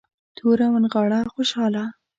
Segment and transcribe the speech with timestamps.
[0.37, 1.83] توره ونغاړه خوشحاله.